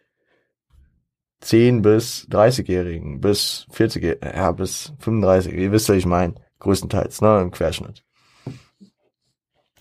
10 1.41 1.83
bis 1.83 2.27
30-Jährigen, 2.31 3.21
bis 3.21 3.67
40, 3.71 4.19
ja, 4.23 4.53
bis 4.53 4.93
35, 4.99 5.55
ihr 5.55 5.73
wisst, 5.73 5.88
was 5.88 5.97
ich 5.97 6.07
meine, 6.07 6.35
größtenteils, 6.59 7.21
ne, 7.21 7.41
im 7.41 7.50
Querschnitt. 7.50 8.05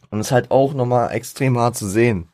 Und 0.10 0.20
es 0.20 0.28
ist 0.28 0.32
halt 0.32 0.52
auch 0.52 0.74
nochmal 0.74 1.12
extrem 1.12 1.58
hart 1.58 1.76
zu 1.76 1.88
sehen, 1.88 2.30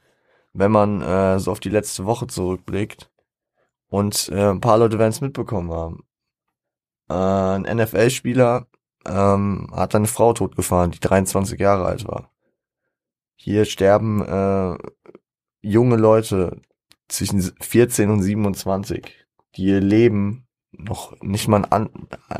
wenn 0.52 0.72
man 0.72 1.02
äh, 1.02 1.40
so 1.40 1.52
auf 1.52 1.60
die 1.60 1.70
letzte 1.70 2.06
Woche 2.06 2.28
zurückblickt 2.28 3.10
und 3.94 4.30
äh, 4.30 4.50
ein 4.50 4.60
paar 4.60 4.80
Leute 4.80 4.98
werden 4.98 5.12
es 5.12 5.22
mitbekommen 5.22 5.72
haben. 5.72 6.04
Äh, 7.10 7.14
ein 7.14 7.78
NFL-Spieler 7.78 8.66
ähm, 9.06 9.70
hat 9.72 9.94
eine 9.94 10.08
Frau 10.08 10.34
totgefahren, 10.34 10.90
die 10.90 11.00
23 11.00 11.60
Jahre 11.60 11.86
alt 11.86 12.08
war. 12.08 12.32
Hier 13.36 13.66
sterben 13.66 14.26
äh, 14.26 14.78
junge 15.62 15.98
Leute, 15.98 16.60
zwischen 17.08 17.40
14 17.40 18.10
und 18.10 18.24
27, 18.24 19.28
die 19.56 19.66
ihr 19.66 19.80
Leben 19.80 20.48
noch 20.72 21.16
nicht 21.22 21.48
mal 21.48 21.64
an, 21.70 21.92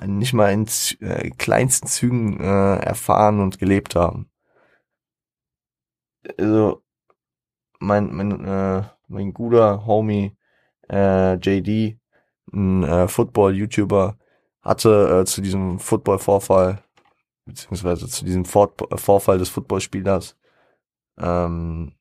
nicht 0.08 0.34
mal 0.34 0.52
in 0.52 0.66
äh, 1.02 1.30
kleinsten 1.38 1.86
Zügen 1.86 2.40
äh, 2.40 2.78
erfahren 2.78 3.40
und 3.40 3.60
gelebt 3.60 3.96
haben. 3.96 4.28
Also 6.40 6.82
mein 7.78 8.12
mein 8.12 8.44
äh, 8.44 8.84
mein 9.08 9.34
guter 9.36 9.86
Homie 9.86 10.36
äh, 10.90 11.36
JD, 11.36 11.98
ein 12.52 12.84
äh, 12.84 13.08
Football-YouTuber, 13.08 14.18
hatte 14.62 15.22
äh, 15.22 15.26
zu 15.26 15.42
diesem 15.42 15.80
Football-Vorfall 15.80 16.84
beziehungsweise 17.46 18.08
zu 18.08 18.26
diesem 18.26 18.46
Vor 18.46 18.74
Vorfall 18.96 19.38
des 19.38 19.50
Footballspielers 19.50 20.38
ähm, 21.20 21.94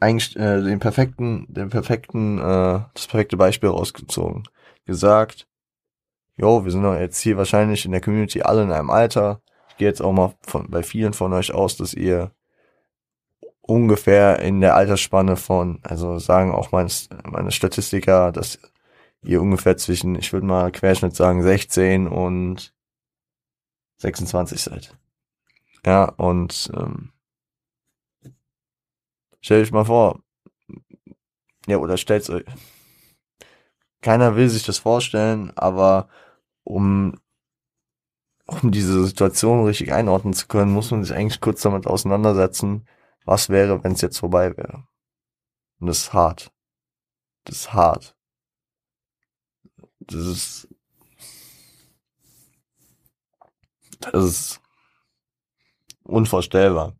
eigentlich 0.00 0.36
äh, 0.36 0.62
den 0.62 0.78
perfekten, 0.78 1.46
den 1.48 1.70
perfekten, 1.70 2.38
äh, 2.38 2.80
das 2.94 3.06
perfekte 3.08 3.36
Beispiel 3.36 3.68
rausgezogen. 3.68 4.44
Gesagt, 4.84 5.48
jo, 6.36 6.64
wir 6.64 6.70
sind 6.70 6.84
doch 6.84 6.94
jetzt 6.94 7.20
hier 7.20 7.36
wahrscheinlich 7.36 7.84
in 7.84 7.92
der 7.92 8.00
Community 8.00 8.42
alle 8.42 8.62
in 8.62 8.72
einem 8.72 8.90
Alter. 8.90 9.42
Ich 9.70 9.76
gehe 9.76 9.88
jetzt 9.88 10.00
auch 10.00 10.12
mal 10.12 10.34
von, 10.42 10.70
bei 10.70 10.82
vielen 10.82 11.12
von 11.12 11.32
euch 11.32 11.52
aus, 11.52 11.76
dass 11.76 11.94
ihr 11.94 12.32
ungefähr 13.68 14.40
in 14.40 14.60
der 14.60 14.74
Altersspanne 14.74 15.36
von, 15.36 15.80
also 15.82 16.18
sagen 16.18 16.52
auch 16.52 16.72
meine, 16.72 16.90
meine 17.24 17.52
Statistiker, 17.52 18.32
dass 18.32 18.58
ihr 19.22 19.40
ungefähr 19.40 19.76
zwischen, 19.76 20.14
ich 20.16 20.32
würde 20.32 20.46
mal 20.46 20.72
Querschnitt 20.72 21.14
sagen, 21.14 21.42
16 21.42 22.08
und 22.08 22.74
26 23.98 24.60
seid. 24.60 24.96
Ja, 25.84 26.04
und 26.04 26.70
ähm, 26.76 27.12
Stell 29.40 29.62
dich 29.62 29.72
mal 29.72 29.84
vor. 29.84 30.20
Ja, 31.66 31.78
oder 31.78 31.96
stellt's 31.96 32.30
euch. 32.30 32.44
Keiner 34.02 34.36
will 34.36 34.48
sich 34.48 34.64
das 34.64 34.78
vorstellen, 34.78 35.52
aber 35.56 36.08
um, 36.64 37.14
um 38.46 38.70
diese 38.70 39.04
Situation 39.04 39.64
richtig 39.64 39.92
einordnen 39.92 40.34
zu 40.34 40.46
können, 40.48 40.72
muss 40.72 40.90
man 40.90 41.04
sich 41.04 41.14
eigentlich 41.14 41.40
kurz 41.40 41.62
damit 41.62 41.86
auseinandersetzen, 41.86 42.86
was 43.28 43.50
wäre, 43.50 43.84
wenn 43.84 43.92
es 43.92 44.00
jetzt 44.00 44.18
vorbei 44.18 44.56
wäre. 44.56 44.88
Und 45.78 45.88
das 45.88 45.98
ist 45.98 46.12
hart. 46.14 46.50
Das 47.44 47.56
ist 47.56 47.72
hart. 47.74 48.16
Das 50.00 50.26
ist, 50.26 50.68
das 54.00 54.24
ist 54.24 54.60
unvorstellbar. 56.04 56.96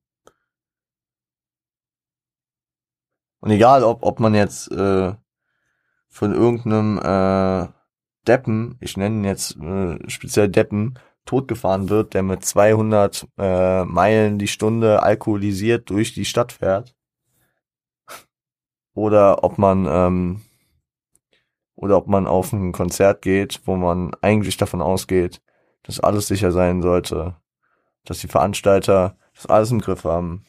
Und 3.41 3.51
egal, 3.51 3.83
ob, 3.83 4.03
ob 4.03 4.21
man 4.21 4.35
jetzt 4.35 4.71
äh, 4.71 5.15
von 6.09 6.35
irgendeinem 6.35 6.99
äh, 6.99 7.73
Deppen, 8.27 8.77
ich 8.81 8.99
nenne 8.99 9.17
ihn 9.17 9.25
jetzt 9.25 9.57
äh, 9.57 9.99
speziell 10.11 10.51
Deppen, 10.51 10.99
totgefahren 11.29 11.89
wird, 11.89 12.15
der 12.15 12.23
mit 12.23 12.45
200 12.45 13.27
äh, 13.39 13.85
Meilen 13.85 14.39
die 14.39 14.49
Stunde 14.49 15.03
alkoholisiert 15.03 15.91
durch 15.91 16.15
die 16.15 16.25
Stadt 16.25 16.53
fährt. 16.53 16.95
Oder 18.95 19.45
ob 19.45 19.59
man 19.59 19.87
ähm, 19.89 20.43
oder 21.77 21.97
ob 21.97 22.09
man 22.09 22.27
auf 22.27 22.53
ein 22.53 22.73
Konzert 22.73 23.23
geht, 23.23 23.61
wo 23.65 23.77
man 23.77 24.13
eigentlich 24.21 24.57
davon 24.57 24.83
ausgeht, 24.83 25.41
dass 25.85 26.01
alles 26.01 26.27
sicher 26.27 26.51
sein 26.51 26.83
sollte, 26.83 27.37
dass 28.05 28.19
die 28.19 28.29
Veranstalter 28.29 29.17
das 29.35 29.47
alles 29.47 29.71
im 29.71 29.81
Griff 29.81 30.03
haben, 30.05 30.45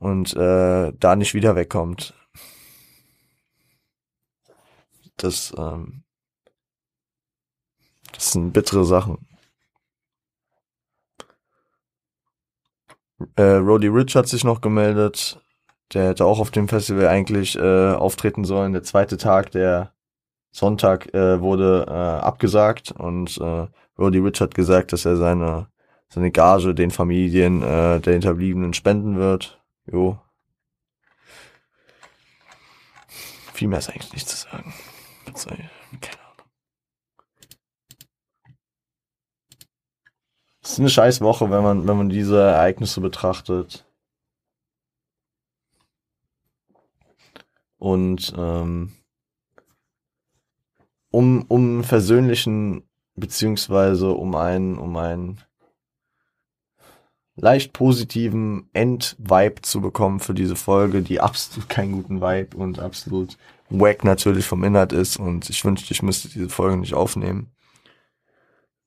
und 0.00 0.34
äh, 0.34 0.92
da 0.98 1.14
nicht 1.14 1.34
wieder 1.34 1.54
wegkommt. 1.54 2.14
Das, 5.16 5.54
ähm, 5.56 6.02
das 8.12 8.32
sind 8.32 8.52
bittere 8.52 8.84
Sachen. 8.84 9.29
Äh, 13.36 13.42
Roddy 13.42 13.88
Rich 13.88 14.16
hat 14.16 14.28
sich 14.28 14.44
noch 14.44 14.60
gemeldet. 14.60 15.40
Der 15.92 16.08
hätte 16.08 16.24
auch 16.24 16.38
auf 16.38 16.50
dem 16.50 16.68
Festival 16.68 17.08
eigentlich 17.08 17.56
äh, 17.56 17.92
auftreten 17.92 18.44
sollen. 18.44 18.72
Der 18.72 18.82
zweite 18.82 19.16
Tag, 19.16 19.50
der 19.50 19.92
Sonntag, 20.52 21.12
äh, 21.14 21.40
wurde 21.40 21.86
äh, 21.88 21.92
abgesagt 21.92 22.92
und 22.92 23.38
äh, 23.38 23.66
Roddy 23.98 24.18
Rich 24.18 24.40
hat 24.40 24.54
gesagt, 24.54 24.92
dass 24.92 25.04
er 25.04 25.16
seine 25.16 25.68
seine 26.10 26.32
Gage 26.32 26.74
den 26.74 26.90
Familien 26.90 27.62
äh, 27.62 28.00
der 28.00 28.12
Hinterbliebenen 28.14 28.74
spenden 28.74 29.16
wird. 29.16 29.60
Jo. 29.86 30.18
Viel 33.54 33.68
mehr 33.68 33.78
ist 33.78 33.90
eigentlich 33.90 34.12
nicht 34.12 34.28
zu 34.28 34.36
sagen. 34.36 34.74
Keine 36.00 36.18
Ahnung. 36.20 36.29
Ist 40.72 40.78
eine 40.78 40.88
scheiß 40.88 41.20
Woche, 41.20 41.50
wenn 41.50 41.62
man, 41.62 41.88
wenn 41.88 41.96
man 41.96 42.08
diese 42.08 42.40
Ereignisse 42.40 43.00
betrachtet. 43.00 43.86
Und 47.78 48.34
ähm, 48.36 48.92
um, 51.10 51.44
um 51.48 51.82
versöhnlichen, 51.82 52.88
beziehungsweise 53.14 54.10
um 54.10 54.34
einen, 54.34 54.78
um 54.78 54.96
einen 54.96 55.40
leicht 57.36 57.72
positiven 57.72 58.68
End-Vibe 58.72 59.62
zu 59.62 59.80
bekommen 59.80 60.20
für 60.20 60.34
diese 60.34 60.56
Folge, 60.56 61.02
die 61.02 61.20
absolut 61.20 61.68
keinen 61.68 61.92
guten 61.92 62.20
Vibe 62.20 62.56
und 62.56 62.78
absolut 62.78 63.38
wack 63.70 64.04
natürlich 64.04 64.46
vom 64.46 64.64
Inhalt 64.64 64.92
ist 64.92 65.16
und 65.16 65.48
ich 65.48 65.64
wünschte, 65.64 65.92
ich 65.92 66.02
müsste 66.02 66.28
diese 66.28 66.48
Folge 66.48 66.76
nicht 66.76 66.94
aufnehmen. 66.94 67.50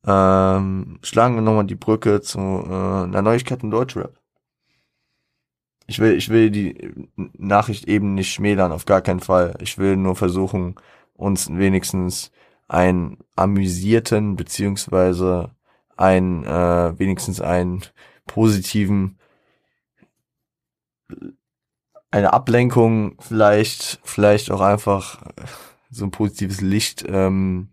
Ähm, 0.06 1.00
schlagen 1.02 1.36
wir 1.36 1.42
nochmal 1.42 1.66
die 1.66 1.76
Brücke 1.76 2.22
zu 2.22 2.40
äh, 2.40 3.04
einer 3.04 3.22
Neuigkeit 3.22 3.64
in 3.64 3.72
Deutschrap. 3.72 4.20
Ich 5.88 6.00
will, 6.00 6.14
ich 6.14 6.30
will 6.30 6.50
die 6.50 7.08
Nachricht 7.16 7.88
eben 7.88 8.14
nicht 8.14 8.34
schmälern, 8.34 8.72
auf 8.72 8.86
gar 8.86 9.02
keinen 9.02 9.20
Fall. 9.20 9.56
Ich 9.60 9.78
will 9.78 9.98
nur 9.98 10.16
versuchen, 10.16 10.76
uns 11.14 11.50
wenigstens 11.50 12.32
einen 12.68 13.18
amüsierten, 13.36 14.36
beziehungsweise 14.36 15.52
ein, 15.98 16.44
äh, 16.46 16.98
wenigstens 16.98 17.42
einen 17.42 17.84
positiven, 18.26 19.20
eine 22.12 22.34
Ablenkung 22.34 23.16
vielleicht, 23.20 24.00
vielleicht 24.04 24.52
auch 24.52 24.62
einfach 24.62 25.22
so 25.90 26.06
ein 26.06 26.12
positives 26.12 26.62
Licht, 26.62 27.06
ähm, 27.08 27.70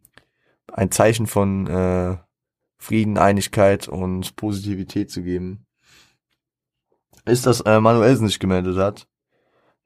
ein 0.72 0.90
Zeichen 0.90 1.26
von 1.26 1.66
äh, 1.66 2.16
Frieden, 2.78 3.18
Einigkeit 3.18 3.88
und 3.88 4.36
Positivität 4.36 5.10
zu 5.10 5.22
geben. 5.22 5.66
Ist, 7.26 7.46
dass 7.46 7.60
äh, 7.60 7.80
Manuelsen 7.80 8.26
sich 8.26 8.38
gemeldet 8.38 8.78
hat 8.78 9.06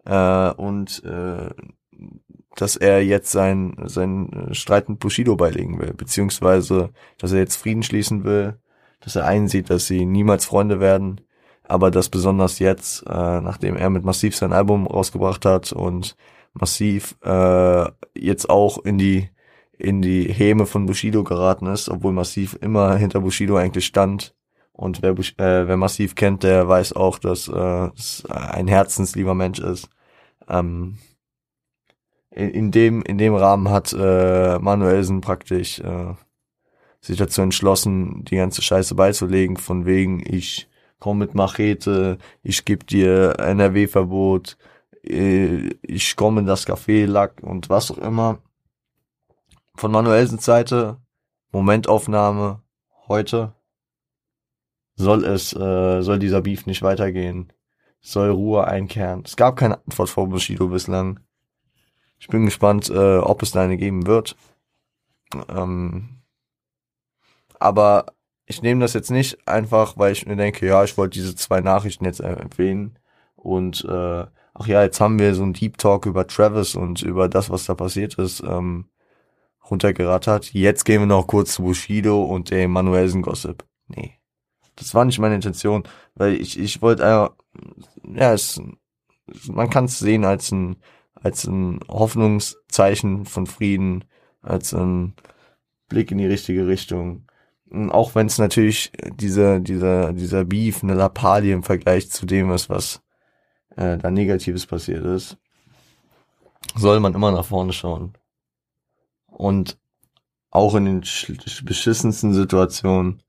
äh, 0.04 0.54
und 0.54 1.02
äh, 1.04 1.50
dass 2.56 2.76
er 2.76 3.04
jetzt 3.04 3.32
sein, 3.32 3.76
sein 3.86 4.48
Streit 4.52 4.88
mit 4.88 5.00
Bushido 5.00 5.34
beilegen 5.36 5.80
will, 5.80 5.92
beziehungsweise, 5.92 6.90
dass 7.18 7.32
er 7.32 7.40
jetzt 7.40 7.56
Frieden 7.56 7.82
schließen 7.82 8.22
will 8.22 8.58
dass 9.04 9.16
er 9.16 9.26
einsieht, 9.26 9.70
dass 9.70 9.86
sie 9.86 10.06
niemals 10.06 10.46
Freunde 10.46 10.80
werden, 10.80 11.20
aber 11.62 11.90
dass 11.90 12.08
besonders 12.08 12.58
jetzt, 12.58 13.02
äh, 13.06 13.40
nachdem 13.40 13.76
er 13.76 13.90
mit 13.90 14.04
Massiv 14.04 14.34
sein 14.34 14.52
Album 14.52 14.86
rausgebracht 14.86 15.44
hat 15.44 15.72
und 15.72 16.16
Massiv 16.54 17.16
äh, 17.22 17.84
jetzt 18.14 18.48
auch 18.48 18.78
in 18.84 18.98
die 18.98 19.28
in 19.78 20.02
die 20.02 20.24
Häme 20.32 20.66
von 20.66 20.86
Bushido 20.86 21.24
geraten 21.24 21.66
ist, 21.66 21.88
obwohl 21.88 22.12
Massiv 22.12 22.56
immer 22.60 22.96
hinter 22.96 23.20
Bushido 23.20 23.56
eigentlich 23.56 23.86
stand. 23.86 24.34
Und 24.72 25.02
wer, 25.02 25.12
äh, 25.12 25.68
wer 25.68 25.76
Massiv 25.76 26.14
kennt, 26.14 26.42
der 26.42 26.68
weiß 26.68 26.94
auch, 26.94 27.18
dass 27.18 27.48
äh, 27.48 27.90
es 27.96 28.24
ein 28.28 28.66
herzenslieber 28.68 29.34
Mensch 29.34 29.60
ist. 29.60 29.88
Ähm, 30.48 30.98
in, 32.30 32.50
in 32.50 32.70
dem 32.72 33.02
in 33.02 33.18
dem 33.18 33.34
Rahmen 33.34 33.70
hat 33.70 33.92
äh, 33.92 34.58
Manuelsen 34.58 35.20
praktisch 35.20 35.78
äh, 35.80 36.14
sich 37.00 37.16
dazu 37.18 37.42
entschlossen, 37.42 38.24
die 38.24 38.36
ganze 38.36 38.62
Scheiße 38.62 38.94
beizulegen, 38.94 39.56
von 39.56 39.86
wegen, 39.86 40.22
ich 40.26 40.68
komm 40.98 41.18
mit 41.18 41.34
Machete, 41.34 42.18
ich 42.42 42.64
geb 42.64 42.86
dir 42.86 43.38
NRW-Verbot, 43.38 44.56
äh, 45.04 45.70
ich 45.82 46.16
komme 46.16 46.40
in 46.40 46.46
das 46.46 46.66
Café, 46.66 47.06
Lack 47.06 47.42
und 47.42 47.68
was 47.68 47.90
auch 47.90 47.98
immer. 47.98 48.38
Von 49.76 49.90
Manuelsens 49.90 50.44
Seite, 50.44 50.98
Momentaufnahme, 51.50 52.62
heute 53.08 53.54
soll 54.94 55.24
es, 55.24 55.52
äh, 55.52 56.00
soll 56.02 56.20
dieser 56.20 56.42
Beef 56.42 56.66
nicht 56.66 56.82
weitergehen, 56.82 57.52
soll 58.00 58.30
Ruhe 58.30 58.66
einkehren. 58.66 59.22
Es 59.24 59.36
gab 59.36 59.56
keine 59.56 59.78
Antwort 59.78 60.10
vor 60.10 60.28
Bushido 60.28 60.68
bislang. 60.68 61.20
Ich 62.18 62.28
bin 62.28 62.44
gespannt, 62.44 62.88
äh, 62.88 63.18
ob 63.18 63.42
es 63.42 63.50
da 63.50 63.62
eine 63.62 63.76
geben 63.76 64.06
wird. 64.06 64.36
Ähm, 65.48 66.22
aber 67.58 68.06
ich 68.46 68.62
nehme 68.62 68.80
das 68.80 68.92
jetzt 68.92 69.10
nicht 69.10 69.48
einfach, 69.48 69.98
weil 69.98 70.12
ich 70.12 70.26
mir 70.26 70.36
denke, 70.36 70.66
ja, 70.66 70.84
ich 70.84 70.96
wollte 70.96 71.18
diese 71.18 71.34
zwei 71.34 71.60
Nachrichten 71.60 72.04
jetzt 72.04 72.20
erwähnen. 72.20 72.98
Und 73.34 73.84
äh, 73.84 74.26
ach 74.54 74.66
ja, 74.66 74.82
jetzt 74.84 75.00
haben 75.00 75.18
wir 75.18 75.34
so 75.34 75.42
einen 75.42 75.52
Deep 75.54 75.78
Talk 75.78 76.06
über 76.06 76.26
Travis 76.26 76.76
und 76.76 77.02
über 77.02 77.28
das, 77.28 77.50
was 77.50 77.64
da 77.64 77.74
passiert 77.74 78.14
ist, 78.14 78.40
ähm, 78.40 78.86
runtergerattert. 79.70 80.52
Jetzt 80.52 80.84
gehen 80.84 81.02
wir 81.02 81.06
noch 81.06 81.26
kurz 81.26 81.54
zu 81.54 81.62
Bushido 81.62 82.24
und 82.24 82.50
dem 82.50 82.70
Manuelsen 82.72 83.22
Gossip. 83.22 83.64
Nee. 83.88 84.18
Das 84.76 84.94
war 84.94 85.04
nicht 85.04 85.18
meine 85.18 85.36
Intention, 85.36 85.84
weil 86.14 86.34
ich, 86.34 86.58
ich 86.58 86.82
wollte 86.82 87.04
einfach, 87.04 87.36
ja, 88.14 88.32
es, 88.32 88.60
man 89.46 89.70
kann 89.70 89.84
es 89.84 89.98
sehen 89.98 90.24
als 90.24 90.50
ein, 90.50 90.76
als 91.14 91.44
ein 91.44 91.80
Hoffnungszeichen 91.88 93.24
von 93.24 93.46
Frieden, 93.46 94.04
als 94.42 94.74
ein 94.74 95.14
Blick 95.88 96.10
in 96.10 96.18
die 96.18 96.26
richtige 96.26 96.66
Richtung 96.66 97.26
auch 97.90 98.14
wenn 98.14 98.26
es 98.26 98.38
natürlich 98.38 98.92
diese, 99.14 99.60
dieser, 99.60 100.12
dieser 100.12 100.44
Beef, 100.44 100.82
eine 100.82 100.94
Lappalie 100.94 101.54
im 101.54 101.62
Vergleich 101.62 102.10
zu 102.10 102.26
dem 102.26 102.50
ist, 102.50 102.68
was 102.68 103.02
äh, 103.76 103.98
da 103.98 104.10
Negatives 104.10 104.66
passiert 104.66 105.04
ist, 105.04 105.36
soll 106.76 107.00
man 107.00 107.14
immer 107.14 107.32
nach 107.32 107.44
vorne 107.44 107.72
schauen. 107.72 108.14
Und 109.34 109.78
auch 110.50 110.74
in 110.74 110.84
den 110.84 111.00
beschissensten 111.00 112.32
Situationen 112.32 113.22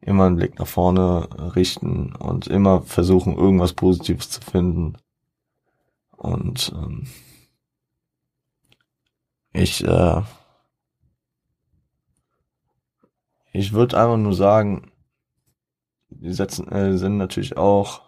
immer 0.00 0.26
einen 0.26 0.36
Blick 0.36 0.58
nach 0.58 0.66
vorne 0.66 1.28
richten 1.56 2.14
und 2.14 2.46
immer 2.46 2.82
versuchen, 2.82 3.36
irgendwas 3.36 3.72
Positives 3.72 4.30
zu 4.30 4.40
finden. 4.40 4.96
Und 6.16 6.72
ähm, 6.76 7.08
ich 9.52 9.82
äh, 9.84 10.22
Ich 13.58 13.72
würde 13.72 13.98
einfach 13.98 14.18
nur 14.18 14.34
sagen, 14.34 14.92
die 16.10 16.32
setzen, 16.32 16.70
äh, 16.70 16.96
sind 16.96 17.16
natürlich 17.16 17.56
auch 17.56 18.02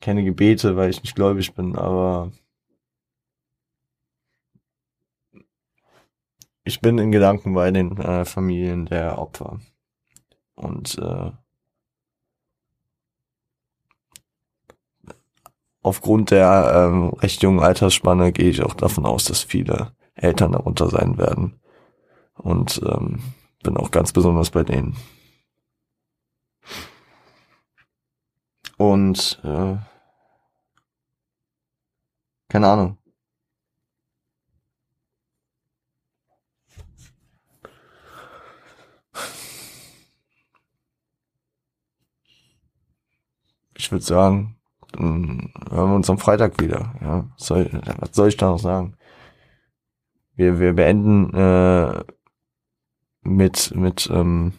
keine 0.00 0.24
Gebete, 0.24 0.76
weil 0.76 0.88
ich 0.88 1.02
nicht 1.02 1.14
gläubig 1.14 1.54
bin, 1.54 1.76
aber 1.76 2.32
ich 6.66 6.80
bin 6.80 6.98
in 6.98 7.12
Gedanken 7.12 7.54
bei 7.54 7.70
den 7.70 7.96
äh, 7.96 8.24
Familien 8.24 8.86
der 8.86 9.18
Opfer. 9.18 9.60
Und 10.56 10.98
äh, 10.98 11.30
aufgrund 15.80 16.32
der 16.32 16.72
ähm, 16.74 17.10
recht 17.10 17.42
jungen 17.42 17.60
Altersspanne 17.60 18.32
gehe 18.32 18.50
ich 18.50 18.62
auch 18.64 18.74
davon 18.74 19.06
aus, 19.06 19.24
dass 19.26 19.42
viele 19.42 19.92
Eltern 20.16 20.52
darunter 20.52 20.90
sein 20.90 21.18
werden. 21.18 21.60
Und 22.34 22.82
ähm, 22.84 23.22
bin 23.62 23.76
auch 23.76 23.92
ganz 23.92 24.12
besonders 24.12 24.50
bei 24.50 24.64
denen. 24.64 24.96
Und 28.76 29.40
äh, 29.44 29.76
keine 32.48 32.66
Ahnung. 32.66 32.98
Ich 43.86 43.92
würde 43.92 44.04
sagen, 44.04 44.56
hören 44.98 45.52
wir 45.70 45.94
uns 45.94 46.10
am 46.10 46.18
Freitag 46.18 46.60
wieder. 46.60 46.92
Ja, 47.00 47.30
soll, 47.36 47.70
was 48.00 48.16
soll 48.16 48.26
ich 48.26 48.36
da 48.36 48.48
noch 48.48 48.58
sagen? 48.58 48.96
Wir, 50.34 50.58
wir 50.58 50.72
beenden 50.72 51.32
äh, 51.32 52.02
mit, 53.20 53.72
mit, 53.76 54.10
ähm, 54.12 54.54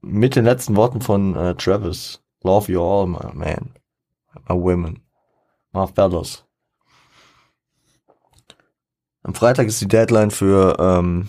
mit 0.00 0.36
den 0.36 0.44
letzten 0.44 0.76
Worten 0.76 1.00
von 1.00 1.34
äh, 1.34 1.56
Travis. 1.56 2.22
Love 2.44 2.70
you 2.70 2.80
all, 2.80 3.08
my 3.08 3.34
man. 3.34 3.74
My 4.48 4.54
women. 4.54 5.02
My 5.72 5.88
fellas. 5.88 6.46
Am 9.24 9.34
Freitag 9.34 9.66
ist 9.66 9.80
die 9.80 9.88
Deadline 9.88 10.30
für 10.30 10.76
ähm, 10.78 11.28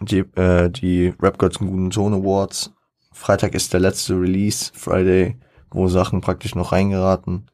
die, 0.00 0.20
äh, 0.20 0.70
die 0.70 1.08
Rap 1.20 1.36
Gods 1.36 1.58
Guten 1.58 1.90
Ton 1.90 2.14
Awards. 2.14 2.72
Freitag 3.16 3.54
ist 3.54 3.72
der 3.72 3.80
letzte 3.80 4.12
Release, 4.20 4.70
Friday, 4.74 5.38
wo 5.70 5.88
Sachen 5.88 6.20
praktisch 6.20 6.54
noch 6.54 6.72
reingeraten. 6.72 7.50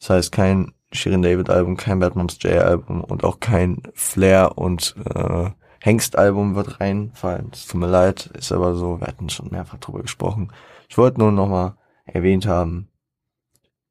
Das 0.00 0.10
heißt, 0.10 0.32
kein 0.32 0.72
Shirin 0.90 1.20
David 1.20 1.50
Album, 1.50 1.76
kein 1.76 2.00
Bad 2.00 2.16
Moms 2.16 2.38
J 2.42 2.54
Album 2.54 3.04
und 3.04 3.24
auch 3.24 3.40
kein 3.40 3.82
Flair 3.92 4.56
und 4.56 4.96
äh, 5.14 5.50
Hengst-Album 5.82 6.54
wird 6.54 6.80
reinfallen. 6.80 7.50
Es 7.52 7.66
tut 7.66 7.78
mir 7.78 7.88
leid, 7.88 8.30
ist 8.38 8.50
aber 8.50 8.74
so, 8.74 8.98
wir 9.00 9.06
hatten 9.06 9.28
schon 9.28 9.50
mehrfach 9.50 9.78
drüber 9.78 10.00
gesprochen. 10.00 10.50
Ich 10.88 10.96
wollte 10.96 11.20
nur 11.20 11.30
nochmal 11.30 11.76
erwähnt 12.06 12.46
haben. 12.46 12.88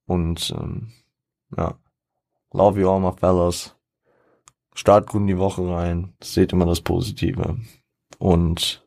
Und 0.08 0.54
ähm, 0.60 0.91
ja, 1.56 1.76
love 2.52 2.82
you 2.82 2.89
all 2.89 3.00
my 3.00 3.13
fellas. 3.15 3.76
Start 4.74 5.08
gut 5.08 5.22
in 5.22 5.28
die 5.28 5.38
Woche 5.38 5.70
rein. 5.70 6.15
Seht 6.22 6.52
immer 6.52 6.65
das 6.65 6.82
Positive. 6.82 7.58
Und 8.17 8.87